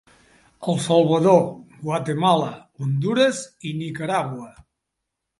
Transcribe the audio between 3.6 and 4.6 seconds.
i Nicaragua.